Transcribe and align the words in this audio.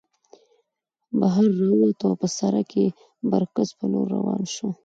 بهر 1.19 1.49
راووتو 1.61 2.03
او 2.09 2.15
پۀ 2.19 2.27
سړک 2.37 2.71
د 2.85 2.85
برکڅ 3.31 3.69
په 3.77 3.85
لور 3.91 4.07
روان 4.15 4.41
شو 4.53 4.69